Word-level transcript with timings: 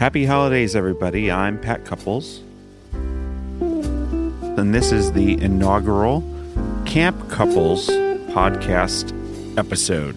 Happy 0.00 0.24
holidays, 0.24 0.74
everybody. 0.74 1.30
I'm 1.30 1.60
Pat 1.60 1.84
Couples. 1.84 2.40
And 3.60 4.74
this 4.74 4.92
is 4.92 5.12
the 5.12 5.38
inaugural 5.42 6.24
Camp 6.86 7.28
Couples 7.28 7.86
podcast 8.30 9.12
episode. 9.58 10.16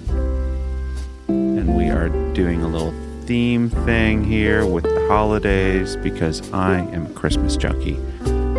And 1.27 1.75
we 1.75 1.89
are 1.89 2.07
doing 2.33 2.63
a 2.63 2.67
little 2.69 2.93
theme 3.25 3.69
thing 3.83 4.23
here 4.23 4.65
with 4.65 4.85
the 4.85 5.05
holidays 5.09 5.97
because 5.97 6.49
I 6.53 6.77
am 6.77 7.07
a 7.07 7.13
Christmas 7.13 7.57
junkie. 7.57 7.99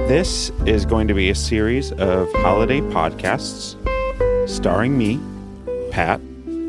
This 0.06 0.50
is 0.66 0.84
going 0.84 1.08
to 1.08 1.14
be 1.14 1.30
a 1.30 1.34
series 1.34 1.90
of 1.92 2.30
holiday 2.34 2.82
podcasts 2.82 3.78
starring 4.46 4.98
me, 4.98 5.18
Pat, 5.90 6.20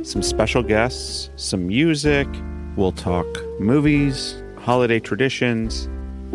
some 0.04 0.24
special 0.24 0.64
guests, 0.64 1.30
some 1.36 1.68
music. 1.68 2.30
We'll 2.78 2.94
talk 2.94 3.28
movies, 3.60 4.42
holiday 4.66 5.00
traditions, 5.00 5.88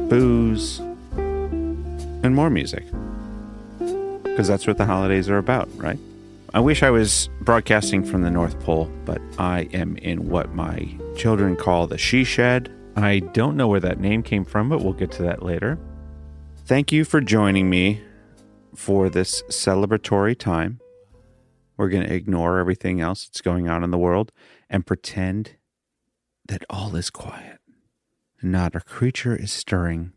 booze, 0.09 0.79
and 1.17 2.33
more 2.33 2.49
music. 2.49 2.85
Because 4.23 4.47
that's 4.47 4.69
what 4.69 4.79
the 4.79 4.87
holidays 4.87 5.29
are 5.29 5.39
about, 5.39 5.69
right? 5.75 5.99
I 6.55 6.61
wish 6.61 6.85
I 6.85 6.91
was 6.91 7.29
broadcasting 7.41 8.05
from 8.05 8.23
the 8.23 8.31
North 8.31 8.59
Pole, 8.61 8.89
but 9.05 9.21
I 9.39 9.69
am 9.73 9.97
in 9.97 10.29
what 10.29 10.55
my 10.55 10.97
children 11.17 11.57
call 11.57 11.89
the 11.89 11.99
she 11.99 12.23
shed. 12.23 12.73
I 12.95 13.19
don't 13.19 13.57
know 13.57 13.67
where 13.67 13.81
that 13.81 13.99
name 13.99 14.23
came 14.23 14.45
from, 14.45 14.69
but 14.69 14.81
we'll 14.81 14.93
get 14.93 15.11
to 15.13 15.23
that 15.25 15.43
later. 15.43 15.77
Thank 16.67 16.93
you 16.93 17.05
for 17.05 17.21
joining 17.21 17.69
me 17.69 18.01
for 18.77 19.09
this 19.09 19.43
celebratory 19.49 20.39
time. 20.39 20.79
We're 21.77 21.89
going 21.89 22.07
to 22.07 22.15
ignore 22.15 22.61
everything 22.61 23.01
else 23.01 23.27
that's 23.27 23.41
going 23.41 23.69
on 23.69 23.83
in 23.83 23.91
the 23.91 23.99
world 23.99 24.31
and 24.69 24.87
pretend 24.87 25.57
that 26.47 26.65
all 26.71 26.95
is 26.95 27.11
quiet. 27.11 27.60
Not 28.43 28.75
a 28.75 28.81
creature 28.81 29.37
is 29.37 29.53
stirring, 29.53 30.13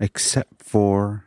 except 0.00 0.62
for 0.62 1.26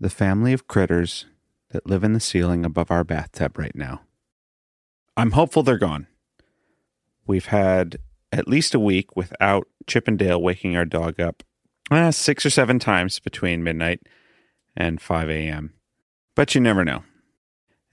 the 0.00 0.10
family 0.10 0.52
of 0.52 0.66
critters 0.66 1.26
that 1.70 1.86
live 1.86 2.02
in 2.02 2.12
the 2.12 2.20
ceiling 2.20 2.64
above 2.64 2.90
our 2.90 3.04
bathtub 3.04 3.56
right 3.56 3.74
now. 3.74 4.02
I'm 5.16 5.32
hopeful 5.32 5.62
they're 5.62 5.78
gone. 5.78 6.06
We've 7.26 7.46
had 7.46 7.98
at 8.32 8.48
least 8.48 8.74
a 8.74 8.80
week 8.80 9.14
without 9.14 9.68
Chippendale 9.86 10.42
waking 10.42 10.76
our 10.76 10.84
dog 10.84 11.20
up 11.20 11.42
uh, 11.90 12.10
six 12.10 12.46
or 12.46 12.50
seven 12.50 12.78
times 12.78 13.20
between 13.20 13.62
midnight 13.62 14.00
and 14.76 15.00
5 15.00 15.28
a.m. 15.30 15.74
But 16.34 16.54
you 16.54 16.60
never 16.60 16.84
know. 16.84 17.04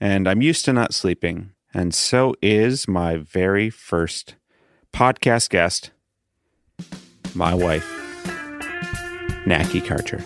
And 0.00 0.26
I'm 0.26 0.40
used 0.42 0.64
to 0.64 0.72
not 0.72 0.94
sleeping, 0.94 1.52
and 1.74 1.94
so 1.94 2.34
is 2.40 2.88
my 2.88 3.16
very 3.18 3.68
first 3.68 4.36
podcast 4.94 5.50
guest, 5.50 5.90
my 7.34 7.54
wife, 7.54 7.86
Naki 9.46 9.80
Karcher. 9.80 10.20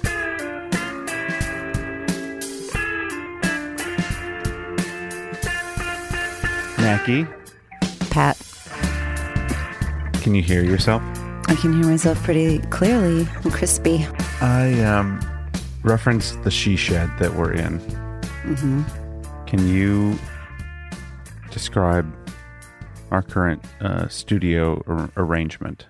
Naki, 6.78 7.26
Pat, 8.10 8.36
can 10.22 10.34
you 10.34 10.42
hear 10.42 10.62
yourself? 10.62 11.02
I 11.48 11.54
can 11.54 11.72
hear 11.72 11.90
myself 11.90 12.22
pretty 12.22 12.58
clearly 12.68 13.26
and 13.42 13.52
crispy. 13.52 14.06
I 14.40 14.80
um, 14.84 15.20
referenced 15.82 16.42
the 16.42 16.50
she 16.50 16.76
shed 16.76 17.10
that 17.20 17.34
we're 17.34 17.52
in. 17.52 17.78
hmm 17.78 18.82
Can 19.46 19.66
you 19.66 20.18
describe 21.50 22.12
our 23.10 23.22
current 23.22 23.64
uh, 23.80 24.08
studio 24.08 24.82
ar- 24.86 25.10
arrangement? 25.16 25.86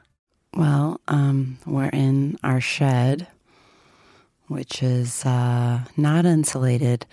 Well, 0.56 1.00
um, 1.08 1.58
we're 1.66 1.88
in 1.88 2.38
our 2.44 2.60
shed, 2.60 3.27
which 4.47 4.84
is 4.84 5.26
uh, 5.26 5.81
not 5.97 6.26
insulated, 6.26 7.06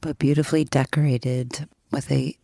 but 0.00 0.18
beautifully 0.18 0.64
decorated 0.64 1.68
with 1.90 2.10
a 2.10 2.34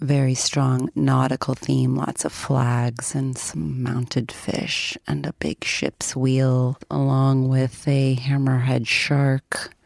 very 0.00 0.34
strong 0.34 0.90
nautical 0.96 1.54
theme 1.54 1.94
lots 1.94 2.24
of 2.24 2.32
flags 2.32 3.14
and 3.14 3.38
some 3.38 3.84
mounted 3.84 4.32
fish 4.32 4.98
and 5.06 5.24
a 5.24 5.32
big 5.34 5.62
ship's 5.62 6.16
wheel, 6.16 6.76
along 6.90 7.48
with 7.48 7.86
a 7.86 8.16
hammerhead 8.16 8.88
shark 8.88 9.76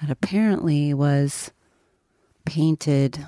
that 0.00 0.10
apparently 0.10 0.94
was 0.94 1.52
painted 2.46 3.26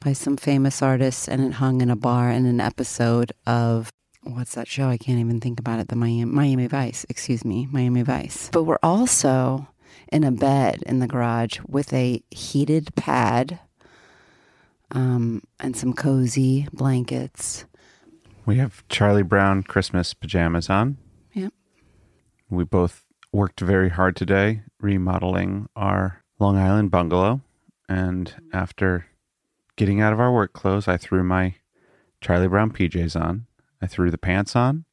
by 0.00 0.12
some 0.12 0.36
famous 0.36 0.82
artists 0.82 1.28
and 1.28 1.40
it 1.42 1.54
hung 1.54 1.80
in 1.80 1.88
a 1.88 1.96
bar 1.96 2.30
in 2.30 2.44
an 2.44 2.60
episode 2.60 3.32
of 3.46 3.90
what's 4.22 4.54
that 4.54 4.68
show? 4.68 4.88
I 4.88 4.96
can't 4.96 5.18
even 5.18 5.40
think 5.40 5.58
about 5.58 5.78
it. 5.80 5.88
The 5.88 5.96
Miami, 5.96 6.24
Miami 6.24 6.66
Vice, 6.66 7.04
excuse 7.08 7.44
me, 7.44 7.68
Miami 7.70 8.02
Vice. 8.02 8.50
But 8.52 8.64
we're 8.64 8.78
also 8.82 9.68
in 10.10 10.24
a 10.24 10.30
bed 10.30 10.82
in 10.86 10.98
the 10.98 11.06
garage 11.06 11.60
with 11.66 11.92
a 11.92 12.22
heated 12.30 12.94
pad 12.94 13.58
um, 14.90 15.42
and 15.58 15.76
some 15.76 15.92
cozy 15.92 16.68
blankets. 16.72 17.64
We 18.44 18.56
have 18.56 18.86
Charlie 18.88 19.22
Brown 19.22 19.62
Christmas 19.62 20.14
pajamas 20.14 20.68
on. 20.68 20.98
Yep. 21.32 21.52
We 22.50 22.64
both 22.64 23.04
worked 23.32 23.60
very 23.60 23.88
hard 23.88 24.16
today 24.16 24.62
remodeling 24.80 25.68
our 25.74 26.22
Long 26.38 26.56
Island 26.56 26.90
bungalow. 26.90 27.40
And 27.88 28.34
after 28.52 29.06
getting 29.76 30.00
out 30.00 30.12
of 30.12 30.20
our 30.20 30.32
work 30.32 30.52
clothes, 30.52 30.88
I 30.88 30.96
threw 30.96 31.22
my 31.22 31.54
Charlie 32.20 32.48
Brown 32.48 32.70
PJs 32.70 33.20
on. 33.20 33.46
I 33.82 33.86
threw 33.86 34.10
the 34.10 34.18
pants 34.18 34.56
on. 34.56 34.84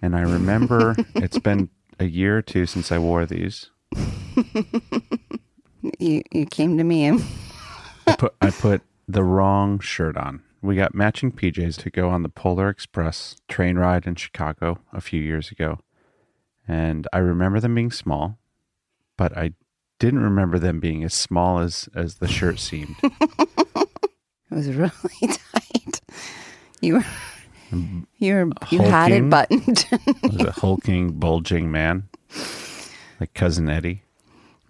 And 0.00 0.16
I 0.16 0.22
remember 0.22 0.96
it's 1.14 1.38
been 1.38 1.68
a 2.00 2.06
year 2.06 2.38
or 2.38 2.42
two 2.42 2.66
since 2.66 2.90
I 2.90 2.98
wore 2.98 3.26
these. 3.26 3.70
You 5.98 6.22
you 6.32 6.46
came 6.46 6.76
to 6.78 6.84
me 6.84 7.04
and 7.04 7.24
I 8.06 8.16
put 8.16 8.34
I 8.40 8.50
put 8.50 8.82
the 9.06 9.22
wrong 9.22 9.78
shirt 9.78 10.16
on. 10.16 10.42
We 10.60 10.74
got 10.74 10.94
matching 10.94 11.30
PJs 11.30 11.76
to 11.82 11.90
go 11.90 12.08
on 12.08 12.22
the 12.22 12.28
Polar 12.28 12.68
Express 12.68 13.36
train 13.48 13.78
ride 13.78 14.06
in 14.06 14.16
Chicago 14.16 14.80
a 14.92 15.00
few 15.00 15.20
years 15.20 15.52
ago. 15.52 15.78
And 16.66 17.06
I 17.12 17.18
remember 17.18 17.60
them 17.60 17.76
being 17.76 17.92
small, 17.92 18.38
but 19.16 19.36
I 19.36 19.52
didn't 19.98 20.22
remember 20.22 20.58
them 20.58 20.80
being 20.80 21.04
as 21.04 21.14
small 21.14 21.58
as 21.60 21.88
as 21.94 22.16
the 22.16 22.28
shirt 22.28 22.58
seemed. 22.58 22.96
it 23.02 23.88
was 24.50 24.68
really 24.68 24.90
tight. 25.22 26.00
You 26.80 26.94
were 26.94 27.04
you 28.18 28.34
were 28.34 28.50
you 28.70 28.80
had 28.82 29.12
it 29.12 29.28
buttoned. 29.28 29.86
Was 30.22 30.40
a 30.40 30.50
hulking, 30.52 31.12
bulging 31.18 31.70
man, 31.70 32.08
like 33.20 33.34
cousin 33.34 33.68
Eddie. 33.68 34.02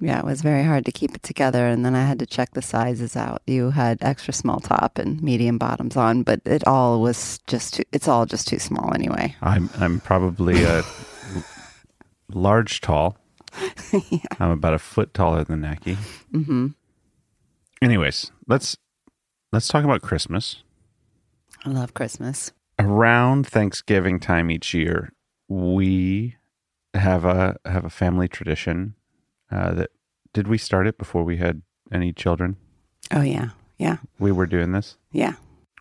yeah, 0.01 0.21
it 0.21 0.25
was 0.25 0.43
very 0.43 0.63
hard 0.63 0.85
to 0.85 0.93
keep 0.93 1.15
it 1.15 1.23
together 1.25 1.67
and 1.67 1.85
then 1.85 1.95
I 1.97 2.05
had 2.05 2.19
to 2.21 2.27
check 2.27 2.53
the 2.53 2.63
sizes 2.63 3.17
out. 3.17 3.43
You 3.47 3.71
had 3.71 3.99
extra 4.01 4.33
small 4.33 4.61
top 4.61 4.99
and 4.99 5.21
medium 5.23 5.59
bottoms 5.59 5.97
on, 5.97 6.23
but 6.23 6.41
it 6.45 6.67
all 6.67 7.01
was 7.01 7.41
just 7.47 7.75
too, 7.75 7.83
it's 7.93 8.07
all 8.09 8.25
just 8.27 8.47
too 8.49 8.59
small 8.61 8.95
anyway. 8.95 9.35
I'm 9.43 9.69
I'm 9.79 10.01
probably 10.01 10.63
a 10.65 10.83
large 12.33 12.81
tall. 12.81 13.17
I'm 14.39 14.51
about 14.51 14.75
a 14.75 14.79
foot 14.79 15.15
taller 15.15 15.43
than 15.45 15.63
Naki. 15.63 15.97
Mm-hmm. 16.33 16.69
Anyways, 17.83 18.31
let's 18.47 18.77
let's 19.53 19.69
talk 19.69 19.85
about 19.85 20.03
Christmas. 20.03 20.63
I 21.65 21.71
love 21.71 21.95
Christmas. 21.95 22.53
Around 22.79 23.47
Thanksgiving 23.47 24.21
time 24.21 24.51
each 24.51 24.73
year, 24.73 25.13
we 25.49 26.37
have 26.95 27.25
a 27.25 27.57
have 27.65 27.85
a 27.85 27.91
family 27.91 28.29
tradition 28.29 28.95
uh, 29.51 29.73
that 29.75 29.91
did 30.33 30.47
we 30.49 30.59
start 30.59 30.87
it 30.87 30.97
before 30.97 31.25
we 31.25 31.39
had 31.39 31.63
any 31.93 32.13
children? 32.13 32.57
Oh 33.11 33.23
yeah. 33.23 33.51
Yeah. 33.79 33.97
We 34.19 34.31
were 34.33 34.47
doing 34.47 34.73
this. 34.73 34.97
Yeah. 35.13 35.35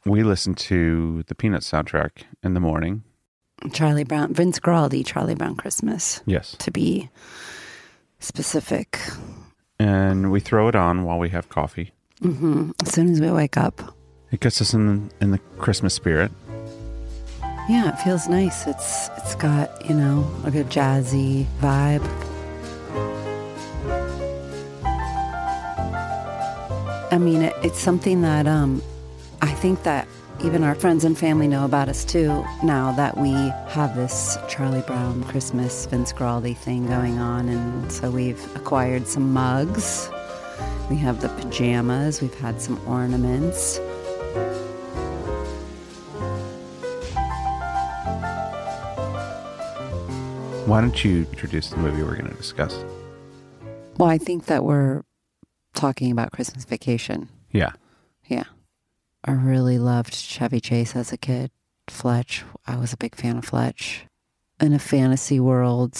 We 0.06 0.24
listened 0.24 0.58
to 0.60 1.24
the 1.28 1.36
Peanuts 1.36 1.70
soundtrack 1.70 2.24
in 2.44 2.54
the 2.54 2.60
morning. 2.60 3.04
Charlie 3.74 4.04
Brown, 4.04 4.34
Vince 4.34 4.60
Guaraldi, 4.60 5.06
Charlie 5.06 5.36
Brown 5.36 5.56
Christmas, 5.56 6.22
Yes, 6.28 6.56
to 6.60 6.72
be 6.72 7.10
specific. 8.20 9.00
and 9.80 10.32
we 10.32 10.40
throw 10.40 10.68
it 10.68 10.76
on 10.76 11.04
while 11.04 11.20
we 11.20 11.30
have 11.30 11.50
coffee. 11.50 11.92
hmm 12.22 12.72
As 12.84 12.92
soon 12.94 13.10
as 13.12 13.20
we 13.22 13.30
wake 13.32 13.58
up, 13.58 13.82
It 14.32 14.40
gets 14.40 14.62
us 14.62 14.74
in 14.74 15.10
in 15.22 15.32
the 15.32 15.40
Christmas 15.60 15.94
spirit. 15.94 16.32
Yeah, 17.68 17.90
it 17.90 17.98
feels 18.00 18.30
nice. 18.30 18.66
It's 18.66 19.10
it's 19.18 19.36
got 19.36 19.86
you 19.86 19.94
know 19.96 20.30
a 20.46 20.52
good 20.52 20.68
jazzy 20.68 21.46
vibe. 21.60 22.06
I 27.12 27.18
mean, 27.18 27.42
it, 27.42 27.54
it's 27.64 27.80
something 27.80 28.22
that 28.22 28.48
um, 28.48 28.82
I 29.42 29.52
think 29.52 29.84
that 29.84 30.08
even 30.44 30.64
our 30.64 30.76
friends 30.76 31.04
and 31.04 31.18
family 31.18 31.48
know 31.48 31.66
about 31.66 31.90
us 31.90 32.06
too 32.06 32.46
now 32.64 32.92
that 32.94 33.18
we 33.18 33.32
have 33.32 33.96
this 33.96 34.38
Charlie 34.48 34.82
Brown 34.82 35.24
Christmas 35.24 35.88
Vince 35.88 36.14
Guaraldi 36.14 36.56
thing 36.56 36.88
going 36.88 37.18
on, 37.18 37.50
and 37.50 37.92
so 37.92 38.12
we've 38.12 38.56
acquired 38.56 39.08
some 39.08 39.34
mugs. 39.34 40.10
We 40.90 40.96
have 40.98 41.20
the 41.22 41.30
pajamas. 41.30 42.22
We've 42.22 42.40
had 42.40 42.62
some 42.62 42.80
ornaments. 42.88 43.80
Why 50.68 50.82
don't 50.82 51.02
you 51.02 51.26
introduce 51.32 51.70
the 51.70 51.78
movie 51.78 52.04
we're 52.04 52.18
going 52.18 52.30
to 52.30 52.36
discuss? 52.36 52.84
Well, 53.98 54.10
I 54.10 54.18
think 54.18 54.48
that 54.48 54.66
we're 54.66 55.04
talking 55.74 56.12
about 56.12 56.34
Christmas 56.34 56.66
Vacation. 56.66 57.30
Yeah. 57.54 57.72
Yeah. 58.26 58.44
I 59.24 59.32
really 59.32 59.80
loved 59.80 60.14
Chevy 60.14 60.60
Chase 60.60 60.94
as 60.94 61.14
a 61.14 61.18
kid. 61.18 61.52
Fletch, 61.88 62.44
I 62.66 62.76
was 62.76 62.92
a 62.92 62.98
big 62.98 63.16
fan 63.16 63.38
of 63.38 63.46
Fletch. 63.46 64.08
In 64.60 64.74
a 64.74 64.80
fantasy 64.80 65.40
world, 65.40 65.98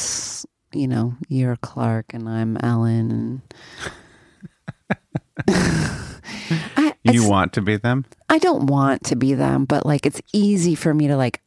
you 0.74 0.90
know, 0.90 1.16
you're 1.30 1.56
Clark 1.56 2.08
and 2.14 2.28
I'm 2.28 2.58
Ellen 2.58 3.42
and 5.48 5.48
I, 6.76 6.94
You 7.04 7.26
want 7.26 7.54
to 7.54 7.62
be 7.62 7.78
them? 7.78 8.04
I 8.28 8.38
don't 8.38 8.66
want 8.68 9.06
to 9.06 9.16
be 9.16 9.34
them, 9.34 9.64
but 9.64 9.86
like 9.86 10.06
it's 10.06 10.22
easy 10.34 10.76
for 10.76 10.94
me 10.94 11.08
to 11.08 11.16
like 11.16 11.42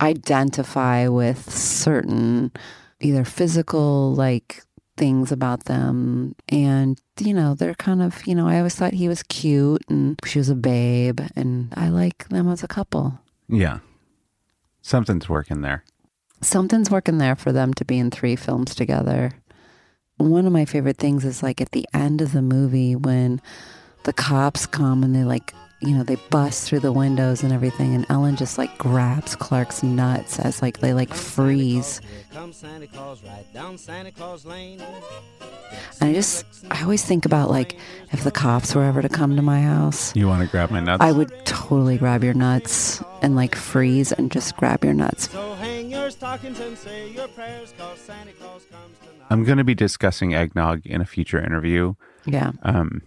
identify 0.00 1.08
with 1.08 1.50
certain 1.50 2.52
either 3.00 3.24
physical 3.24 4.14
like 4.14 4.62
things 4.96 5.32
about 5.32 5.64
them 5.64 6.34
and 6.50 7.00
you 7.18 7.32
know 7.32 7.54
they're 7.54 7.74
kind 7.74 8.02
of 8.02 8.26
you 8.26 8.34
know 8.34 8.46
I 8.46 8.58
always 8.58 8.74
thought 8.74 8.92
he 8.92 9.08
was 9.08 9.22
cute 9.22 9.82
and 9.88 10.18
she 10.26 10.38
was 10.38 10.50
a 10.50 10.54
babe 10.54 11.20
and 11.34 11.72
I 11.76 11.88
like 11.88 12.28
them 12.28 12.48
as 12.48 12.62
a 12.62 12.68
couple. 12.68 13.18
Yeah. 13.48 13.78
Something's 14.82 15.28
working 15.28 15.60
there. 15.62 15.84
Something's 16.42 16.90
working 16.90 17.18
there 17.18 17.36
for 17.36 17.52
them 17.52 17.74
to 17.74 17.84
be 17.84 17.98
in 17.98 18.10
three 18.10 18.36
films 18.36 18.74
together. 18.74 19.32
One 20.16 20.46
of 20.46 20.52
my 20.52 20.64
favorite 20.64 20.98
things 20.98 21.24
is 21.24 21.42
like 21.42 21.60
at 21.60 21.72
the 21.72 21.86
end 21.94 22.20
of 22.20 22.32
the 22.32 22.42
movie 22.42 22.94
when 22.94 23.40
the 24.04 24.12
cops 24.12 24.66
come 24.66 25.02
and 25.02 25.14
they 25.14 25.24
like 25.24 25.54
you 25.82 25.96
know 25.96 26.02
they 26.02 26.16
bust 26.30 26.68
through 26.68 26.80
the 26.80 26.92
windows 26.92 27.42
and 27.42 27.52
everything 27.52 27.94
and 27.94 28.04
ellen 28.10 28.36
just 28.36 28.58
like 28.58 28.76
grabs 28.78 29.34
clark's 29.36 29.82
nuts 29.82 30.38
as 30.38 30.60
like 30.62 30.80
they 30.80 30.92
like 30.92 31.12
freeze 31.14 32.00
Come 32.32 32.52
Santa 32.52 32.86
Claus 32.86 33.22
right 33.24 33.46
down 33.54 33.76
Santa 33.78 34.12
Claus 34.12 34.44
Lane. 34.44 34.80
and 36.00 36.10
i 36.10 36.12
just 36.12 36.44
i 36.70 36.82
always 36.82 37.04
think 37.04 37.24
about 37.24 37.50
like 37.50 37.76
if 38.12 38.24
the 38.24 38.30
cops 38.30 38.74
were 38.74 38.84
ever 38.84 39.00
to 39.02 39.08
come 39.08 39.36
to 39.36 39.42
my 39.42 39.62
house 39.62 40.14
You 40.14 40.26
want 40.28 40.42
to 40.44 40.48
grab 40.50 40.70
my 40.70 40.80
nuts? 40.80 41.02
i 41.02 41.12
would 41.12 41.32
totally 41.46 41.96
grab 41.98 42.22
your 42.24 42.34
nuts 42.34 43.02
and 43.22 43.34
like 43.34 43.54
freeze 43.54 44.12
and 44.12 44.30
just 44.30 44.56
grab 44.56 44.84
your 44.84 44.94
nuts 44.94 45.30
So 45.30 45.54
hang 45.54 45.90
your 45.90 46.10
stockings 46.10 46.60
and 46.60 46.76
say 46.76 47.10
your 47.12 47.28
prayers, 47.28 47.72
cause 47.78 47.98
Santa 47.98 48.32
Claus 48.32 48.64
comes 48.70 48.96
tonight. 49.00 49.26
I'm 49.30 49.44
going 49.44 49.58
to 49.58 49.64
be 49.64 49.74
discussing 49.74 50.34
eggnog 50.34 50.84
in 50.86 51.00
a 51.00 51.04
future 51.06 51.38
interview. 51.42 51.94
yeah 52.26 52.52
Um, 52.62 53.02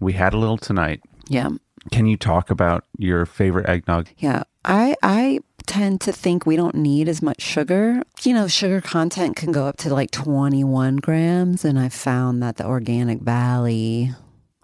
we 0.00 0.12
had 0.14 0.32
a 0.34 0.38
little 0.38 0.56
tonight. 0.58 1.00
yeah 1.28 1.48
Can 1.92 2.06
you 2.06 2.16
talk 2.16 2.50
about 2.50 2.84
your 2.96 3.26
favorite 3.26 3.68
eggnog? 3.68 4.08
Yeah, 4.18 4.42
I 4.64 4.96
I 5.02 5.40
tend 5.66 6.00
to 6.02 6.12
think 6.12 6.46
we 6.46 6.56
don't 6.56 6.74
need 6.74 7.08
as 7.08 7.20
much 7.22 7.40
sugar. 7.42 8.02
You 8.22 8.34
know, 8.34 8.48
sugar 8.48 8.80
content 8.80 9.36
can 9.36 9.52
go 9.52 9.66
up 9.66 9.76
to 9.78 9.92
like 9.94 10.10
21 10.10 10.96
grams, 10.96 11.64
and 11.64 11.78
I 11.78 11.88
found 11.88 12.42
that 12.42 12.56
the 12.56 12.66
Organic 12.66 13.20
Valley 13.20 14.12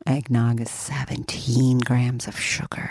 eggnog 0.07 0.61
is 0.61 0.71
17 0.71 1.79
grams 1.79 2.27
of 2.27 2.39
sugar. 2.39 2.91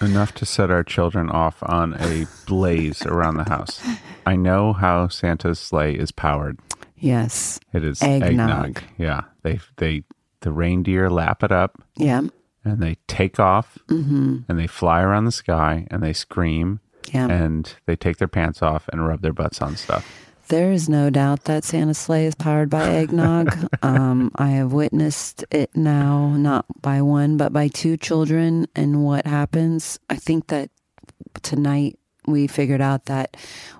Enough 0.00 0.32
to 0.34 0.46
set 0.46 0.70
our 0.70 0.84
children 0.84 1.28
off 1.28 1.56
on 1.62 1.94
a 1.94 2.26
blaze 2.46 3.04
around 3.04 3.36
the 3.36 3.48
house. 3.48 3.80
I 4.26 4.36
know 4.36 4.72
how 4.72 5.08
Santa's 5.08 5.58
sleigh 5.58 5.94
is 5.94 6.12
powered. 6.12 6.58
Yes. 6.96 7.58
It 7.72 7.82
is 7.84 8.00
Eggnog. 8.02 8.50
eggnog. 8.78 8.82
Yeah, 8.96 9.22
they 9.42 9.60
they 9.76 10.04
the 10.40 10.52
reindeer 10.52 11.10
lap 11.10 11.42
it 11.42 11.50
up 11.50 11.82
Yeah. 11.96 12.22
And 12.64 12.80
they 12.80 12.96
take 13.06 13.38
off 13.40 13.78
Mm-hmm. 13.88 14.38
and 14.48 14.58
they 14.58 14.66
fly 14.66 15.00
around 15.02 15.24
the 15.24 15.32
sky 15.32 15.86
and 15.90 16.02
they 16.02 16.12
scream 16.12 16.80
Yeah. 17.12 17.28
and 17.28 17.72
they 17.86 17.96
take 17.96 18.18
their 18.18 18.28
pants 18.28 18.62
off 18.62 18.88
and 18.92 19.06
rub 19.06 19.22
their 19.22 19.32
butts 19.32 19.60
on 19.62 19.76
stuff. 19.76 20.06
There 20.48 20.72
is 20.72 20.88
no 20.88 21.10
doubt 21.10 21.44
that 21.44 21.62
Santa's 21.64 21.98
sleigh 21.98 22.24
is 22.24 22.34
powered 22.34 22.70
by 22.70 22.88
eggnog. 22.88 23.54
um, 23.82 24.30
I 24.36 24.48
have 24.50 24.72
witnessed 24.72 25.44
it 25.50 25.70
now, 25.76 26.30
not 26.36 26.64
by 26.80 27.02
one, 27.02 27.36
but 27.36 27.52
by 27.52 27.68
two 27.68 27.98
children. 27.98 28.66
And 28.74 29.04
what 29.04 29.26
happens? 29.26 29.98
I 30.08 30.16
think 30.16 30.46
that 30.46 30.70
tonight 31.42 31.98
we 32.26 32.46
figured 32.46 32.80
out 32.80 33.06
that 33.06 33.36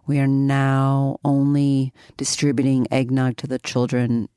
we 0.07 0.19
are 0.21 0.27
now 0.27 1.19
only 1.25 1.93
distributing 2.19 2.87
eggnog 2.91 3.39
to 3.39 3.47
the 3.47 3.59
children 3.59 4.29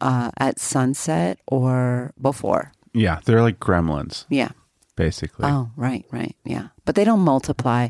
uh, 0.00 0.30
at 0.38 0.58
sunset 0.58 1.38
or 1.46 2.12
before. 2.20 2.72
Yeah, 2.94 3.20
they're 3.24 3.42
like 3.42 3.58
gremlins, 3.58 4.24
Yeah. 4.30 4.50
basically. 4.96 5.46
Oh, 5.46 5.70
right, 5.76 6.06
right. 6.12 6.36
Yeah. 6.44 6.68
But 6.84 6.94
they 6.94 7.04
don't 7.04 7.20
multiply. 7.20 7.88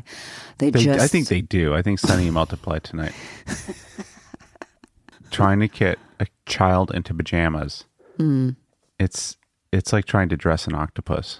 They, 0.57 0.71
They, 0.71 0.83
just. 0.83 0.99
I 0.99 1.07
think 1.07 1.27
they 1.27 1.41
do. 1.41 1.73
I 1.75 1.81
think 1.81 1.99
Sunny 1.99 2.29
multiplied 2.31 2.83
tonight. 2.83 3.13
trying 5.31 5.59
to 5.59 5.67
get 5.67 5.99
a 6.19 6.27
child 6.45 6.91
into 6.93 7.13
pajamas. 7.13 7.85
Mm. 8.17 8.55
It's 8.99 9.37
it's 9.71 9.91
like 9.93 10.05
trying 10.05 10.29
to 10.29 10.37
dress 10.37 10.67
an 10.67 10.73
octopus. 10.75 11.39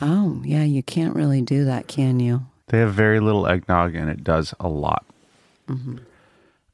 Oh, 0.00 0.40
yeah. 0.44 0.62
You 0.62 0.82
can't 0.82 1.14
really 1.14 1.42
do 1.42 1.64
that, 1.64 1.88
can 1.88 2.20
you? 2.20 2.46
They 2.68 2.78
have 2.78 2.92
very 2.94 3.20
little 3.20 3.46
eggnog, 3.46 3.94
and 3.94 4.08
it 4.10 4.22
does 4.24 4.54
a 4.60 4.68
lot. 4.68 5.04
Mm-hmm. 5.68 5.98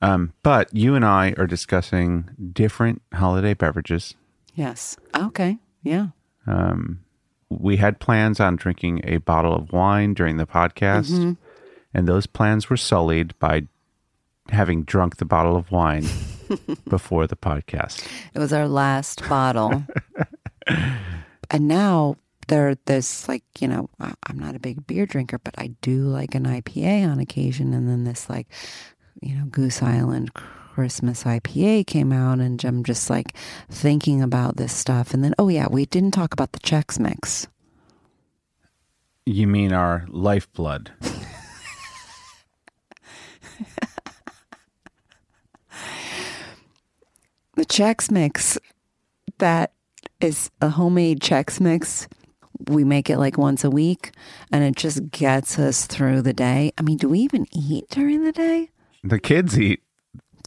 Um, 0.02 0.32
but 0.42 0.74
you 0.74 0.94
and 0.94 1.04
I 1.04 1.32
are 1.38 1.46
discussing 1.46 2.28
different 2.52 3.02
holiday 3.14 3.54
beverages. 3.54 4.14
Yes. 4.54 4.96
Okay. 5.16 5.58
Yeah. 5.82 6.08
Um, 6.46 7.00
we 7.48 7.76
had 7.76 8.00
plans 8.00 8.40
on 8.40 8.56
drinking 8.56 9.00
a 9.04 9.18
bottle 9.18 9.54
of 9.54 9.72
wine 9.72 10.14
during 10.14 10.36
the 10.38 10.46
podcast, 10.46 11.10
Mm-hmm. 11.12 11.32
and 11.94 12.08
those 12.08 12.26
plans 12.26 12.70
were 12.70 12.76
sullied 12.76 13.38
by 13.38 13.66
having 14.48 14.82
drunk 14.84 15.16
the 15.18 15.24
bottle 15.24 15.56
of 15.56 15.70
wine 15.70 16.04
before 16.88 17.26
the 17.26 17.36
podcast. 17.36 18.06
It 18.34 18.38
was 18.38 18.52
our 18.52 18.66
last 18.68 19.26
bottle. 19.28 19.84
and 21.50 21.68
now 21.68 22.16
there 22.48 22.76
there's 22.86 23.28
like, 23.28 23.44
you 23.60 23.68
know, 23.68 23.88
I- 24.00 24.14
I'm 24.26 24.38
not 24.38 24.56
a 24.56 24.60
big 24.60 24.86
beer 24.86 25.06
drinker, 25.06 25.38
but 25.38 25.54
I 25.58 25.68
do 25.80 26.02
like 26.04 26.34
an 26.34 26.44
IPA 26.44 27.08
on 27.10 27.20
occasion. 27.20 27.72
And 27.72 27.88
then 27.88 28.04
this 28.04 28.28
like, 28.28 28.48
you 29.20 29.34
know, 29.36 29.44
Goose 29.46 29.82
Island 29.82 30.30
Christmas 30.72 31.24
IPA 31.24 31.86
came 31.86 32.12
out 32.12 32.38
and 32.38 32.64
I'm 32.64 32.82
just 32.82 33.10
like 33.10 33.36
thinking 33.68 34.22
about 34.22 34.56
this 34.56 34.72
stuff. 34.72 35.12
And 35.12 35.22
then, 35.22 35.34
oh 35.38 35.48
yeah, 35.48 35.66
we 35.70 35.84
didn't 35.84 36.12
talk 36.12 36.32
about 36.32 36.52
the 36.52 36.60
Chex 36.60 36.98
Mix. 36.98 37.46
You 39.26 39.46
mean 39.46 39.74
our 39.74 40.06
lifeblood? 40.08 40.90
The 47.54 47.66
Chex 47.66 48.10
Mix, 48.10 48.56
that 49.36 49.72
is 50.22 50.50
a 50.62 50.70
homemade 50.70 51.20
Chex 51.20 51.60
Mix. 51.60 52.08
We 52.66 52.82
make 52.82 53.10
it 53.10 53.18
like 53.18 53.36
once 53.36 53.62
a 53.62 53.70
week 53.70 54.12
and 54.50 54.64
it 54.64 54.74
just 54.74 55.10
gets 55.10 55.58
us 55.58 55.86
through 55.86 56.22
the 56.22 56.32
day. 56.32 56.72
I 56.78 56.82
mean, 56.82 56.96
do 56.96 57.10
we 57.10 57.18
even 57.18 57.46
eat 57.52 57.90
during 57.90 58.24
the 58.24 58.32
day? 58.32 58.70
The 59.04 59.20
kids 59.20 59.60
eat. 59.60 59.82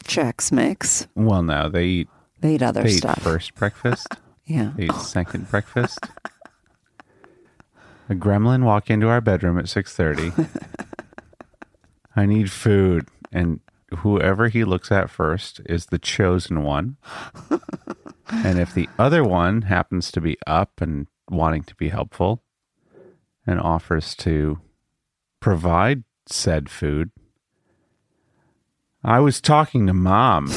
Chex 0.05 0.51
Mix. 0.51 1.07
Well, 1.15 1.43
no, 1.43 1.69
they 1.69 1.85
eat. 1.85 2.09
They 2.41 2.55
eat 2.55 2.61
other 2.61 2.83
They 2.83 2.91
eat 2.91 2.97
stuff. 2.97 3.21
first 3.21 3.55
breakfast. 3.55 4.07
Yeah. 4.47 4.73
They 4.75 4.83
eat 4.85 4.93
second 4.93 5.49
breakfast. 5.49 5.97
A 8.07 8.13
gremlin 8.13 8.63
walk 8.63 8.91
into 8.91 9.07
our 9.07 9.19
bedroom 9.19 9.57
at 9.57 9.67
six 9.67 9.95
thirty. 9.95 10.31
I 12.15 12.27
need 12.27 12.51
food, 12.51 13.07
and 13.31 13.59
whoever 13.97 14.47
he 14.49 14.63
looks 14.63 14.91
at 14.91 15.09
first 15.09 15.61
is 15.65 15.87
the 15.87 15.97
chosen 15.97 16.61
one. 16.61 16.97
and 18.29 18.59
if 18.59 18.71
the 18.71 18.87
other 18.99 19.23
one 19.23 19.63
happens 19.63 20.11
to 20.11 20.21
be 20.21 20.37
up 20.45 20.79
and 20.79 21.07
wanting 21.27 21.63
to 21.63 21.73
be 21.73 21.89
helpful, 21.89 22.43
and 23.47 23.59
offers 23.59 24.13
to 24.17 24.59
provide 25.39 26.03
said 26.27 26.69
food, 26.69 27.09
I 29.07 29.19
was 29.19 29.39
talking 29.39 29.85
to 29.87 29.93
mom. 29.93 30.51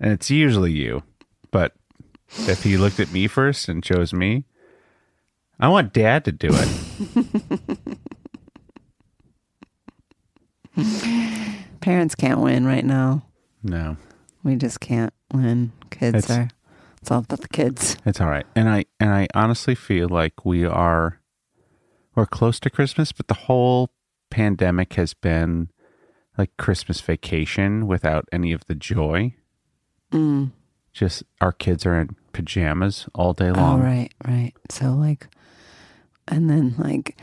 and 0.00 0.12
it's 0.12 0.28
usually 0.30 0.72
you. 0.72 1.04
But 1.52 1.72
if 2.48 2.64
he 2.64 2.76
looked 2.76 2.98
at 3.00 3.12
me 3.12 3.28
first 3.28 3.68
and 3.68 3.82
chose 3.82 4.12
me, 4.12 4.44
I 5.60 5.68
want 5.68 5.92
dad 5.92 6.24
to 6.24 6.32
do 6.32 6.48
it. 6.52 7.88
Parents 11.80 12.14
can't 12.14 12.40
win 12.40 12.64
right 12.66 12.84
now. 12.84 13.24
no, 13.62 13.96
We 14.42 14.56
just 14.56 14.80
can't 14.80 15.12
win. 15.32 15.72
Kids 15.90 16.18
It's- 16.24 16.30
are. 16.38 16.48
It's 17.02 17.10
all 17.10 17.20
about 17.20 17.40
the 17.40 17.48
kids. 17.48 17.96
it's 18.04 18.20
all 18.20 18.28
right. 18.28 18.44
And 18.54 18.68
I 18.68 18.84
and 19.00 19.08
I 19.10 19.26
honestly 19.34 19.74
feel 19.74 20.06
like 20.10 20.44
we 20.44 20.66
are 20.66 21.18
we're 22.14 22.26
close 22.26 22.60
to 22.60 22.68
Christmas, 22.68 23.10
but 23.10 23.26
the 23.28 23.32
whole 23.48 23.88
pandemic 24.30 24.94
has 24.94 25.14
been 25.14 25.70
like 26.38 26.56
Christmas 26.56 27.00
vacation 27.00 27.86
without 27.86 28.26
any 28.32 28.52
of 28.52 28.64
the 28.66 28.74
joy. 28.74 29.34
Mm. 30.12 30.52
Just 30.92 31.22
our 31.40 31.52
kids 31.52 31.84
are 31.86 32.00
in 32.00 32.16
pajamas 32.32 33.06
all 33.14 33.32
day 33.32 33.50
long. 33.50 33.58
Oh, 33.58 33.62
long. 33.62 33.82
right, 33.82 34.12
right. 34.26 34.52
So, 34.70 34.92
like, 34.92 35.28
and 36.26 36.48
then, 36.50 36.74
like, 36.78 37.20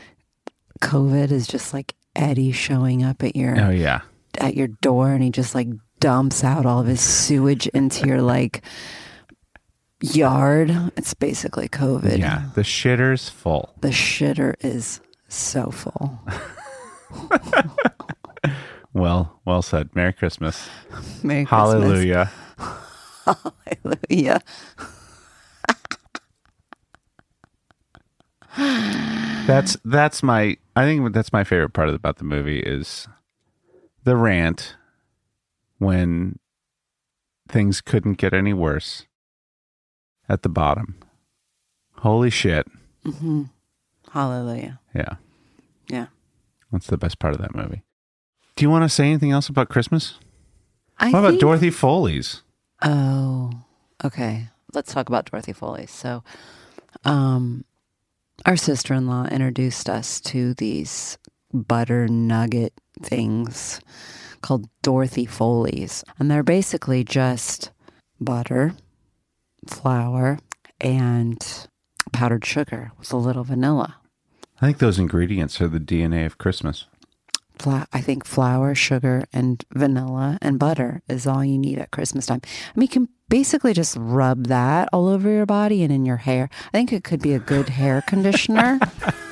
COVID 0.80 1.30
is 1.32 1.46
just 1.46 1.74
like 1.74 1.94
Eddie 2.14 2.52
showing 2.52 3.02
up 3.02 3.22
at 3.22 3.34
your 3.36 3.58
Oh 3.58 3.70
yeah. 3.70 4.00
at 4.38 4.54
your 4.54 4.68
door 4.68 5.10
and 5.12 5.22
he 5.22 5.30
just 5.30 5.54
like 5.54 5.68
dumps 6.00 6.44
out 6.44 6.64
all 6.66 6.80
of 6.80 6.86
his 6.86 7.00
sewage 7.00 7.66
into 7.68 8.06
your 8.06 8.22
like 8.22 8.62
yard. 10.00 10.70
It's 10.96 11.14
basically 11.14 11.68
COVID. 11.68 12.18
Yeah. 12.18 12.44
The 12.54 12.62
shitter's 12.62 13.28
full. 13.28 13.74
The 13.80 13.88
shitter 13.88 14.54
is 14.60 15.00
so 15.28 15.70
full. 15.70 16.20
Well, 18.92 19.40
well 19.44 19.62
said. 19.62 19.94
Merry 19.94 20.12
Christmas. 20.12 20.68
Merry 21.22 21.44
Christmas. 21.44 21.50
Hallelujah. 21.50 22.30
Hallelujah. 23.26 24.40
That's 29.46 29.76
that's 29.84 30.22
my 30.22 30.56
I 30.74 30.84
think 30.84 31.12
that's 31.14 31.32
my 31.32 31.44
favorite 31.44 31.72
part 31.74 31.88
about 31.90 32.16
the 32.18 32.24
movie 32.24 32.60
is 32.60 33.06
the 34.04 34.16
rant 34.16 34.76
when 35.78 36.38
things 37.48 37.80
couldn't 37.80 38.14
get 38.14 38.34
any 38.34 38.52
worse 38.52 39.06
at 40.28 40.42
the 40.42 40.48
bottom. 40.48 40.96
Holy 41.98 42.30
shit. 42.30 42.66
Mm-hmm. 43.04 43.44
Hallelujah. 44.10 44.80
Yeah. 44.94 45.14
Yeah. 45.88 46.06
That's 46.72 46.86
the 46.86 46.98
best 46.98 47.18
part 47.18 47.34
of 47.34 47.40
that 47.40 47.54
movie. 47.54 47.82
Do 48.56 48.64
you 48.64 48.70
want 48.70 48.84
to 48.84 48.88
say 48.88 49.06
anything 49.06 49.30
else 49.30 49.48
about 49.48 49.68
Christmas? 49.68 50.18
I 50.98 51.10
What 51.10 51.20
about 51.20 51.28
think- 51.30 51.40
Dorothy 51.40 51.70
Foley's? 51.70 52.42
Oh, 52.82 53.50
okay. 54.04 54.48
Let's 54.74 54.92
talk 54.92 55.08
about 55.08 55.30
Dorothy 55.30 55.52
Foley. 55.52 55.86
So, 55.86 56.22
um, 57.04 57.64
our 58.46 58.56
sister 58.56 58.94
in 58.94 59.06
law 59.06 59.24
introduced 59.26 59.88
us 59.88 60.20
to 60.22 60.54
these 60.54 61.18
butter 61.52 62.06
nugget 62.08 62.72
things 63.02 63.80
called 64.42 64.68
Dorothy 64.82 65.24
Foley's. 65.26 66.04
And 66.18 66.30
they're 66.30 66.42
basically 66.42 67.02
just 67.04 67.70
butter, 68.20 68.74
flour, 69.66 70.38
and 70.80 71.66
powdered 72.12 72.44
sugar 72.44 72.92
with 72.98 73.12
a 73.12 73.16
little 73.16 73.44
vanilla. 73.44 73.96
I 74.60 74.66
think 74.66 74.78
those 74.78 74.98
ingredients 74.98 75.60
are 75.60 75.68
the 75.68 75.78
DNA 75.78 76.26
of 76.26 76.38
Christmas. 76.38 76.86
Fla- 77.58 77.86
I 77.92 78.00
think 78.00 78.24
flour, 78.24 78.74
sugar, 78.74 79.24
and 79.32 79.64
vanilla 79.72 80.38
and 80.40 80.58
butter 80.58 81.02
is 81.08 81.26
all 81.26 81.44
you 81.44 81.58
need 81.58 81.78
at 81.78 81.90
Christmas 81.90 82.26
time. 82.26 82.40
I 82.44 82.78
mean, 82.78 82.82
you 82.82 82.88
can 82.88 83.08
basically 83.28 83.72
just 83.72 83.96
rub 83.98 84.46
that 84.46 84.88
all 84.92 85.06
over 85.08 85.30
your 85.30 85.46
body 85.46 85.82
and 85.82 85.92
in 85.92 86.04
your 86.06 86.16
hair. 86.16 86.50
I 86.68 86.70
think 86.78 86.92
it 86.92 87.04
could 87.04 87.20
be 87.20 87.34
a 87.34 87.38
good 87.38 87.68
hair 87.68 88.02
conditioner. 88.02 88.80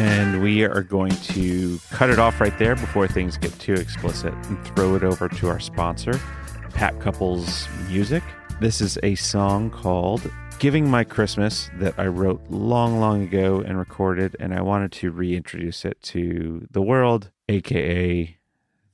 And 0.00 0.42
we 0.42 0.64
are 0.64 0.82
going 0.82 1.12
to 1.12 1.78
cut 1.90 2.08
it 2.08 2.18
off 2.18 2.40
right 2.40 2.58
there 2.58 2.74
before 2.74 3.06
things 3.06 3.36
get 3.36 3.52
too 3.58 3.74
explicit 3.74 4.32
and 4.32 4.66
throw 4.68 4.94
it 4.94 5.04
over 5.04 5.28
to 5.28 5.48
our 5.48 5.60
sponsor, 5.60 6.18
Pat 6.72 6.98
Couples 7.00 7.68
Music. 7.86 8.22
This 8.62 8.80
is 8.80 8.98
a 9.02 9.14
song 9.16 9.68
called 9.68 10.22
Giving 10.58 10.90
My 10.90 11.04
Christmas 11.04 11.68
that 11.74 11.92
I 11.98 12.06
wrote 12.06 12.40
long, 12.48 12.98
long 12.98 13.22
ago 13.22 13.60
and 13.60 13.78
recorded, 13.78 14.36
and 14.40 14.54
I 14.54 14.62
wanted 14.62 14.90
to 14.92 15.10
reintroduce 15.10 15.84
it 15.84 16.00
to 16.04 16.66
the 16.70 16.80
world, 16.80 17.30
aka 17.50 18.38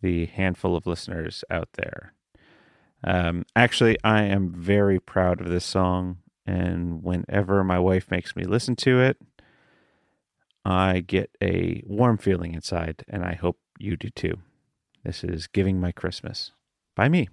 the 0.03 0.27
handful 0.27 0.75
of 0.75 0.89
listeners 0.89 1.45
out 1.49 1.69
there. 1.75 2.15
Um, 3.05 3.47
actually, 3.55 3.97
I 4.03 4.25
am 4.25 4.53
very 4.53 4.99
proud 4.99 5.41
of 5.41 5.51
this 5.51 5.65
song, 5.65 6.17
and 6.45 7.05
whenever 7.05 7.63
my 7.63 7.79
wife 7.79 8.11
makes 8.11 8.35
me 8.35 8.43
listen 8.43 8.75
to 8.75 8.99
it, 8.99 9.19
I 10.69 10.99
get 10.99 11.31
a 11.41 11.81
warm 11.87 12.19
feeling 12.19 12.53
inside, 12.53 13.05
and 13.09 13.25
I 13.25 13.35
hope 13.35 13.61
you 13.79 13.97
do 13.97 14.11
too. 14.11 14.39
This 15.05 15.23
is 15.23 15.47
Giving 15.47 15.81
My 15.81 15.93
Christmas 15.93 16.51
by 16.97 17.09
me. 17.09 17.29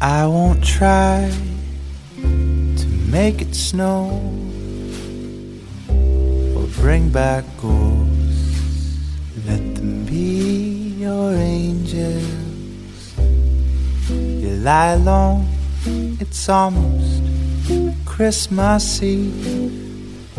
I 0.00 0.26
won't 0.26 0.64
try 0.64 1.30
to 2.16 2.86
make 3.10 3.42
it 3.42 3.54
snow 3.54 4.08
or 6.56 6.66
bring 6.80 7.10
back 7.10 7.44
ghosts. 7.60 8.15
You 11.96 12.10
lie 14.62 14.88
alone, 14.88 15.46
it's 16.20 16.46
almost 16.46 17.22
Christmas 18.04 19.02
Eve. 19.02 20.36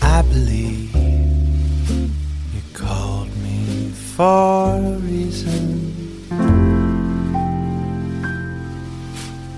I 0.00 0.22
believe 0.22 0.94
you 0.94 2.62
called 2.72 3.36
me 3.38 3.90
for 3.90 4.76
a 4.76 4.96
reason. 4.98 5.90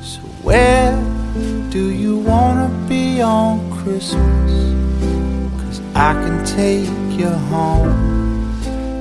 So 0.02 0.20
where 0.42 0.96
do 1.68 1.90
you 1.90 2.16
wanna 2.20 2.70
be 2.88 3.20
on 3.20 3.70
Christmas? 3.82 4.52
Cause 5.60 5.82
I 5.94 6.14
can 6.14 6.42
take 6.46 6.88
you 7.20 7.28
home 7.52 7.92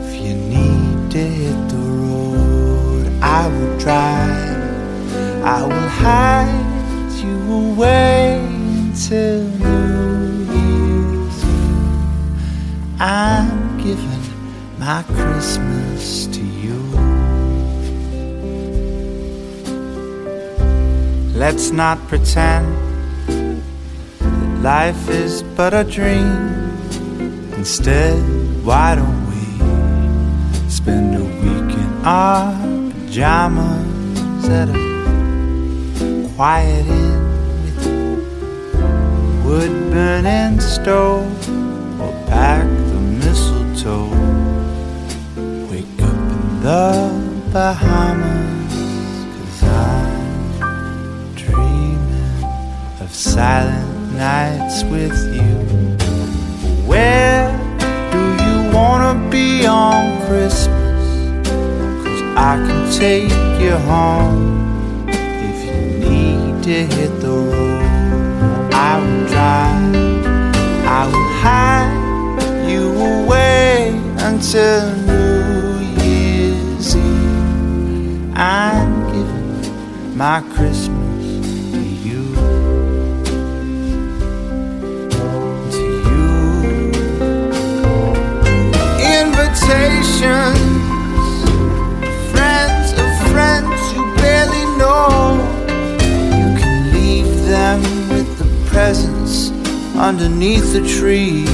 if 0.03 0.15
you 0.21 0.33
need 0.35 1.09
to 1.11 1.70
I 5.43 5.63
will 5.63 5.89
hide 5.89 7.13
you 7.23 7.35
away 7.51 8.39
until 8.45 9.41
New 9.43 10.45
Year's. 10.53 11.43
I'm 12.99 13.77
giving 13.79 14.23
my 14.77 15.01
Christmas 15.01 16.27
to 16.27 16.41
you. 16.41 16.77
Let's 21.33 21.71
not 21.71 21.97
pretend 22.07 22.67
that 23.27 24.61
life 24.61 25.09
is 25.09 25.41
but 25.57 25.73
a 25.73 25.83
dream. 25.83 26.69
Instead, 27.53 28.21
why 28.63 28.93
don't 28.93 29.25
we 29.31 30.69
spend 30.69 31.15
a 31.15 31.23
week 31.23 31.75
in 31.75 32.05
our 32.05 32.53
pajamas 32.91 34.47
at 34.47 34.69
a 34.69 34.90
quiet 36.41 36.87
inn 36.87 37.21
with 37.61 37.85
a 37.85 39.47
wood 39.47 39.69
burning 39.91 40.59
stove 40.59 41.31
or 42.01 42.11
pack 42.25 42.65
the 42.91 42.99
mistletoe? 43.21 44.09
Wake 45.69 46.01
up 46.01 46.21
in 46.35 46.61
the 46.63 46.91
Bahamas, 47.53 48.73
cause 49.35 49.63
I'm 49.69 51.35
dreaming 51.35 52.43
of 53.01 53.13
silent 53.13 54.13
nights 54.15 54.83
with 54.85 55.15
you. 55.35 55.53
Where 56.89 57.51
do 58.09 58.23
you 58.45 58.57
wanna 58.75 59.13
be 59.29 59.67
on 59.67 60.25
Christmas? 60.25 61.05
Cause 62.03 62.21
I 62.35 62.53
can 62.65 62.91
take 62.91 63.29
you 63.61 63.77
home 63.77 64.51
you 64.51 64.60
to 66.63 66.85
hit 66.85 67.19
the 67.21 67.27
road. 67.27 67.81
I 68.71 68.99
will 68.99 69.27
drive, 69.27 69.95
I 70.85 71.07
will 71.07 71.29
hide 71.41 72.69
you 72.69 72.91
away 72.91 73.99
until 74.17 74.95
New 75.07 75.79
Year's 76.03 76.95
Eve. 76.95 78.31
I'm 78.35 79.07
giving 79.11 80.17
my 80.17 80.41
Christmas 80.53 81.01
to 90.21 90.80
them 97.79 98.09
with 98.09 98.37
the 98.37 98.45
presents 98.69 99.51
underneath 99.95 100.73
the 100.73 100.81
tree. 100.99 101.45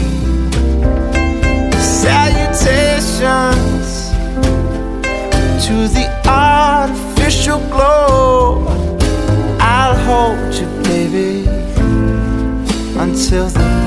Salutations 1.79 4.09
to 5.65 5.87
the 5.97 6.07
artificial 6.25 7.59
glow. 7.69 8.65
I'll 9.59 9.97
hold 10.09 10.53
you, 10.55 10.67
baby, 10.83 11.47
until 12.97 13.47
the 13.49 13.86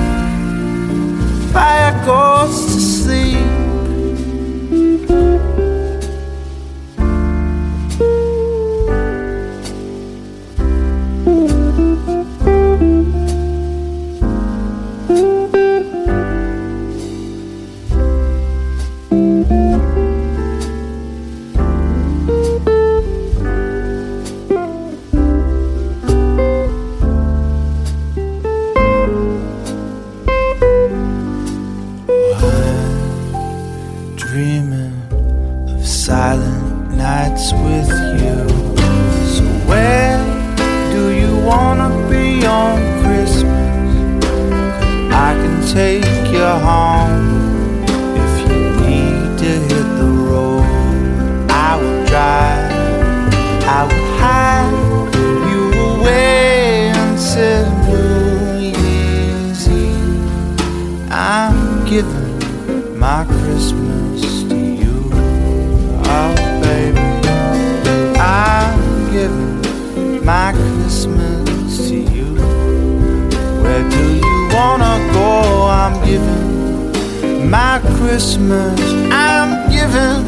my 77.50 77.80
Christmas. 77.96 78.80
I'm 79.10 79.68
giving 79.70 80.24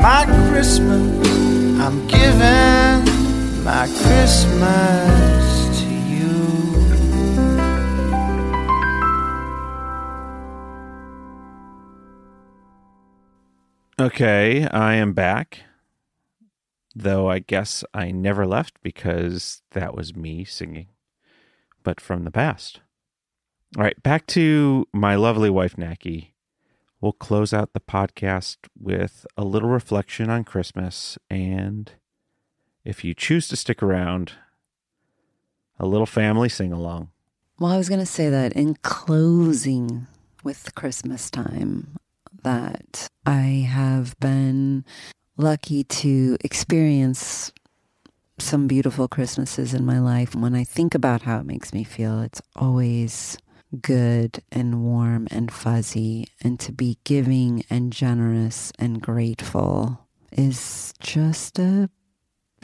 my 0.00 0.24
Christmas. 0.48 1.28
I'm 1.80 2.06
giving 2.06 3.64
my 3.64 3.88
Christmas 3.88 5.80
to 5.80 5.88
you. 5.88 6.70
Okay, 14.00 14.68
I 14.68 14.94
am 14.94 15.12
back. 15.12 15.64
Though 16.94 17.28
I 17.28 17.40
guess 17.40 17.82
I 17.92 18.12
never 18.12 18.46
left 18.46 18.80
because 18.84 19.62
that 19.72 19.96
was 19.96 20.14
me 20.14 20.44
singing, 20.44 20.88
but 21.82 22.00
from 22.00 22.22
the 22.22 22.30
past. 22.30 22.80
All 23.76 23.84
right, 23.84 24.02
back 24.02 24.26
to 24.28 24.88
my 24.92 25.14
lovely 25.14 25.48
wife, 25.48 25.78
Naki. 25.78 26.34
We'll 27.00 27.12
close 27.12 27.54
out 27.54 27.72
the 27.72 27.80
podcast 27.80 28.56
with 28.76 29.24
a 29.36 29.44
little 29.44 29.68
reflection 29.68 30.28
on 30.28 30.42
Christmas. 30.42 31.16
And 31.30 31.92
if 32.84 33.04
you 33.04 33.14
choose 33.14 33.46
to 33.48 33.56
stick 33.56 33.80
around, 33.80 34.32
a 35.78 35.86
little 35.86 36.06
family 36.06 36.48
sing 36.48 36.72
along. 36.72 37.10
Well, 37.60 37.70
I 37.70 37.76
was 37.76 37.88
going 37.88 38.00
to 38.00 38.06
say 38.06 38.28
that 38.28 38.54
in 38.54 38.74
closing 38.82 40.08
with 40.42 40.74
Christmas 40.74 41.30
time, 41.30 41.96
that 42.42 43.08
I 43.24 43.68
have 43.70 44.18
been 44.18 44.84
lucky 45.36 45.84
to 45.84 46.36
experience 46.42 47.52
some 48.38 48.66
beautiful 48.66 49.06
Christmases 49.06 49.74
in 49.74 49.86
my 49.86 50.00
life. 50.00 50.34
When 50.34 50.56
I 50.56 50.64
think 50.64 50.96
about 50.96 51.22
how 51.22 51.38
it 51.38 51.46
makes 51.46 51.72
me 51.72 51.84
feel, 51.84 52.20
it's 52.20 52.42
always 52.56 53.38
good 53.80 54.42
and 54.50 54.82
warm 54.82 55.28
and 55.30 55.52
fuzzy. 55.52 56.26
And 56.40 56.58
to 56.60 56.72
be 56.72 56.98
giving 57.04 57.64
and 57.70 57.92
generous 57.92 58.72
and 58.78 59.00
grateful 59.00 60.06
is 60.32 60.92
just 61.00 61.58
a 61.58 61.90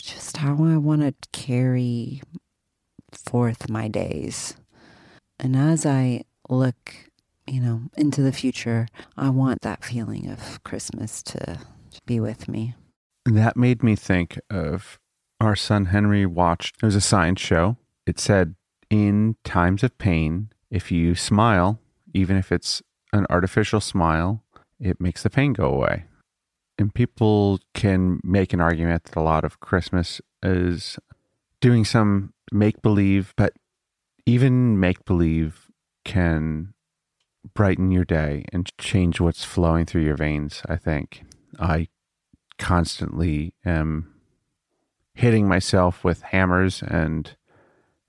just 0.01 0.37
how 0.37 0.53
I 0.63 0.77
want 0.77 1.03
to 1.03 1.15
carry 1.33 2.23
forth 3.13 3.71
my 3.71 3.89
days. 3.89 4.55
And 5.39 5.57
as 5.57 5.87
I 5.87 6.25
look, 6.49 6.95
you 7.47 7.61
know, 7.61 7.83
into 7.97 8.23
the 8.23 8.33
future, 8.33 8.89
I 9.17 9.31
want 9.31 9.63
that 9.63 9.85
feeling 9.85 10.31
of 10.31 10.63
Christmas 10.65 11.23
to 11.25 11.59
be 12.05 12.21
with 12.21 12.49
me. 12.49 12.75
That 13.25 13.57
made 13.57 13.83
me 13.83 13.97
think 13.97 14.39
of 14.51 14.99
our 15.41 15.57
son 15.57 15.87
Henry 15.87 16.27
watched. 16.27 16.77
It 16.83 16.87
was 16.87 16.95
a 16.95 17.01
science 17.01 17.41
show. 17.41 17.77
It 18.07 18.21
said, 18.21 18.55
in 18.89 19.37
times 19.45 19.83
of 19.83 19.99
pain, 19.99 20.51
if 20.71 20.91
you 20.91 21.15
smile, 21.15 21.79
even 22.15 22.37
if 22.37 22.51
it's 22.53 22.83
an 23.13 23.27
artificial 23.31 23.81
smile, 23.81 24.43
it 24.81 25.01
makes 25.01 25.23
the 25.23 25.31
pain 25.31 25.53
go 25.53 25.67
away. 25.67 26.05
And 26.79 26.93
people 26.93 27.61
can 27.75 28.21
make 28.23 28.53
an 28.53 28.61
argument 28.61 29.05
that 29.05 29.17
a 29.17 29.23
lot 29.23 29.45
of 29.45 29.61
Christmas 29.61 30.21
is 30.43 30.99
doing 31.61 31.85
some 31.85 32.35
make 32.53 32.83
believe, 32.83 33.33
but 33.37 33.55
even 34.27 34.79
make 34.79 35.05
believe 35.05 35.71
can 36.05 36.75
brighten 37.55 37.91
your 37.91 38.05
day 38.05 38.45
and 38.53 38.71
change 38.79 39.21
what's 39.21 39.45
flowing 39.45 39.87
through 39.87 40.03
your 40.03 40.17
veins, 40.17 40.63
I 40.69 40.77
think. 40.77 41.23
I 41.59 41.89
constantly 42.59 43.55
am 43.65 44.13
hitting 45.15 45.49
myself 45.49 46.05
with 46.05 46.23
hammers 46.23 46.83
and 46.83 47.37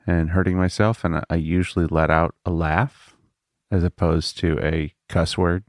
and 0.08 0.32
hurting 0.32 0.58
myself 0.58 1.04
and 1.04 1.22
I 1.30 1.36
usually 1.36 1.86
let 1.86 2.10
out 2.10 2.34
a 2.46 2.50
laugh 2.50 3.16
as 3.70 3.84
opposed 3.84 4.38
to 4.40 4.58
a 4.64 4.94
cuss 5.10 5.38
word 5.38 5.66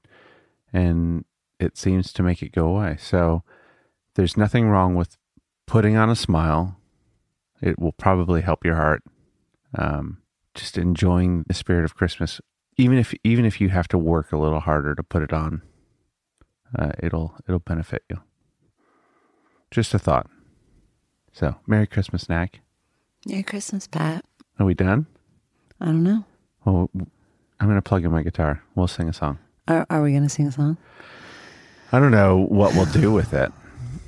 and 0.73 1.25
it 1.59 1.77
seems 1.77 2.13
to 2.13 2.23
make 2.23 2.43
it 2.43 2.53
go 2.53 2.67
away. 2.67 2.97
So 3.01 3.43
there's 4.15 4.37
nothing 4.37 4.69
wrong 4.69 4.95
with 4.95 5.17
putting 5.67 5.97
on 5.97 6.09
a 6.09 6.17
smile. 6.17 6.77
It 7.61 7.79
will 7.79 7.93
probably 7.93 8.43
help 8.43 8.65
your 8.65 8.77
heart. 8.77 9.03
Um, 9.77 10.19
just 10.55 10.79
enjoying 10.79 11.45
the 11.47 11.55
spirit 11.55 11.85
of 11.85 11.95
Christmas, 11.95 12.41
even 12.77 12.99
if 12.99 13.15
even 13.23 13.45
if 13.45 13.61
you 13.61 13.69
have 13.69 13.89
to 13.89 13.99
work 13.99 14.33
a 14.33 14.39
little 14.39 14.61
harder 14.61 14.95
to 14.95 15.03
put 15.03 15.23
it 15.23 15.33
on, 15.33 15.63
uh, 16.77 16.93
it'll 17.01 17.35
it'll 17.47 17.59
benefit 17.59 18.03
you. 18.09 18.21
Just 19.71 19.95
a 19.95 19.99
thought. 19.99 20.29
So, 21.33 21.57
Merry 21.67 21.87
Christmas, 21.87 22.29
Knack. 22.29 22.61
Merry 23.27 23.43
Christmas, 23.43 23.87
Pat. 23.87 24.25
Are 24.59 24.67
we 24.67 24.75
done? 24.75 25.07
I 25.81 25.87
don't 25.87 26.03
know. 26.03 26.25
Well, 26.65 26.91
I'm 27.61 27.67
going 27.67 27.77
to 27.77 27.83
plug 27.83 28.05
in 28.05 28.11
my 28.11 28.23
guitar. 28.23 28.63
We'll 28.75 28.89
sing 28.89 29.09
a 29.09 29.13
song. 29.13 29.39
Are, 29.69 29.87
are 29.91 30.03
we 30.03 30.11
going 30.11 30.23
to 30.25 30.29
sing 30.29 30.47
a 30.47 30.53
song? 30.53 30.77
I 31.93 31.99
don't 32.01 32.11
know 32.11 32.37
what 32.39 32.75
we'll 32.75 32.87
do 32.87 33.13
with 33.13 33.33
it. 33.33 33.53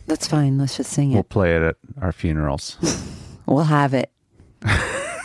That's 0.06 0.26
fine. 0.26 0.58
Let's 0.58 0.76
just 0.76 0.90
sing 0.92 1.12
it. 1.12 1.14
We'll 1.14 1.22
play 1.22 1.54
it 1.56 1.62
at 1.62 1.76
our 2.00 2.12
funerals. 2.12 2.76
We'll 3.46 3.64
have 3.64 3.94
it. 3.94 4.12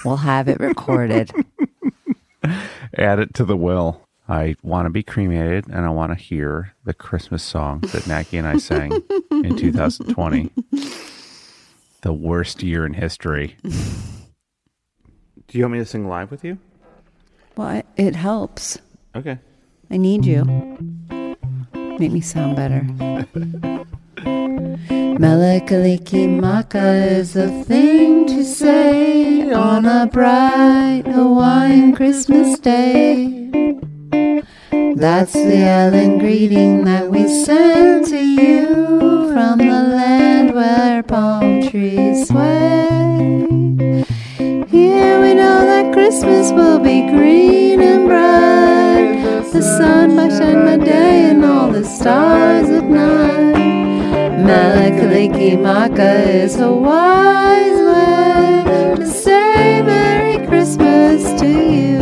we'll 0.03 0.17
have 0.17 0.47
it 0.47 0.59
recorded. 0.59 1.31
Add 2.97 3.19
it 3.19 3.35
to 3.35 3.45
the 3.45 3.55
will. 3.55 4.01
I 4.27 4.55
want 4.63 4.88
to 4.88 4.89
be 4.89 5.03
cremated 5.03 5.67
and 5.67 5.85
I 5.85 5.89
want 5.89 6.11
to 6.11 6.15
hear 6.15 6.73
the 6.85 6.95
Christmas 6.95 7.43
song 7.43 7.81
that 7.93 8.07
Naki 8.07 8.38
and 8.38 8.47
I 8.47 8.57
sang 8.57 9.03
in 9.29 9.55
2020. 9.57 10.49
The 12.01 12.13
worst 12.13 12.63
year 12.63 12.83
in 12.83 12.95
history. 12.95 13.57
Do 15.47 15.58
you 15.58 15.63
want 15.63 15.73
me 15.73 15.79
to 15.79 15.86
sing 15.86 16.08
live 16.08 16.31
with 16.31 16.43
you? 16.43 16.58
Well, 17.55 17.67
I- 17.67 17.84
it 17.95 18.15
helps. 18.15 18.77
Okay. 19.15 19.39
I 19.89 19.97
need 19.97 20.25
you. 20.25 20.43
Make 21.99 22.12
me 22.12 22.21
sound 22.21 22.55
better. 22.55 22.81
Mele 25.17 25.62
Kalikimaka 25.62 27.08
is 27.19 27.36
a 27.38 27.47
thing 27.63 28.25
to 28.27 28.43
say 28.43 29.49
on 29.53 29.86
a 29.86 30.08
bright 30.08 31.03
Hawaiian 31.05 31.95
Christmas 31.95 32.60
day. 32.60 33.49
That's 34.95 35.34
the 35.34 35.63
island 35.69 36.19
greeting 36.19 36.84
that 36.86 37.10
we 37.10 37.27
send 37.45 38.08
to 38.08 38.17
you 38.17 38.65
from 39.31 39.60
the 39.60 39.65
land 39.95 40.53
where 40.53 41.03
palm 41.03 41.62
trees 41.69 42.27
sway. 42.27 42.84
Christmas 46.15 46.54
will 46.54 46.80
be 46.80 47.01
green 47.10 47.82
and 47.82 48.08
bright. 48.08 49.51
The 49.51 49.62
sun 49.62 50.15
might 50.15 50.30
shine 50.30 50.63
by 50.63 50.78
day 50.78 51.30
and 51.32 51.43
all 51.43 51.69
the 51.69 51.84
stars 51.84 52.69
at 52.69 52.86
night. 52.86 54.39
Mele 54.41 54.91
Kalikimaka 54.97 56.25
is 56.45 56.58
a 56.58 56.71
wise 56.71 57.82
way 57.91 58.95
to 58.95 59.06
say 59.06 59.82
Merry 59.82 60.47
Christmas 60.47 61.38
to 61.41 61.49
you. 61.49 61.97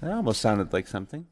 That 0.00 0.10
almost 0.14 0.40
sounded 0.40 0.72
like 0.72 0.88
something. 0.88 1.28